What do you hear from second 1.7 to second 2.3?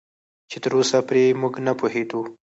پوهېدو